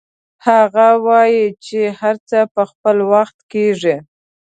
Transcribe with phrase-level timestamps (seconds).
[0.47, 3.95] هغه وایي چې هر څه په خپل وخت کیږي